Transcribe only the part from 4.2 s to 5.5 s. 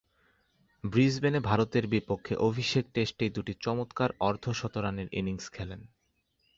অর্ধ-শতরানের innings